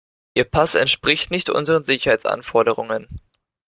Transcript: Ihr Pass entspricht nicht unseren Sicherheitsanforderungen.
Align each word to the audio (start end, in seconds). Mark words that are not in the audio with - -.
Ihr 0.33 0.45
Pass 0.45 0.73
entspricht 0.73 1.29
nicht 1.29 1.51
unseren 1.51 1.83
Sicherheitsanforderungen. 1.83 3.07